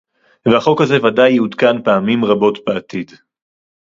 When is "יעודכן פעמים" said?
1.33-2.25